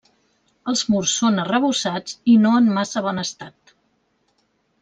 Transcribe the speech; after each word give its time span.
Els 0.71 0.81
murs 0.93 1.13
són 1.19 1.37
arrebossats 1.43 2.17
i 2.33 2.37
no 2.47 2.57
en 2.63 2.73
massa 2.79 3.07
bon 3.09 3.25
estat. 3.29 3.75